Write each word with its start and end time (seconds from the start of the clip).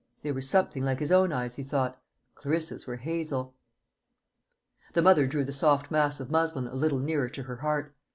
They 0.23 0.31
were 0.31 0.41
something 0.41 0.83
like 0.83 0.97
his 0.97 1.11
own 1.11 1.31
eyes, 1.31 1.57
he 1.57 1.63
thought; 1.63 2.01
Clarissa's 2.33 2.87
were 2.87 2.95
hazel. 2.95 3.53
The 4.93 5.03
mother 5.03 5.27
drew 5.27 5.43
the 5.43 5.53
soft 5.53 5.91
mass 5.91 6.19
of 6.19 6.31
muslin 6.31 6.65
a 6.65 6.73
little 6.73 6.97
nearer 6.97 7.29
to 7.29 7.43
her 7.43 7.57
heart. 7.57 7.95